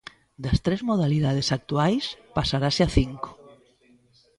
Das 0.43 0.57
tres 0.65 0.81
modalidades 0.89 1.47
actuais 1.57 2.05
pasarase 2.37 2.81
a 2.87 2.89
cinco. 2.97 3.29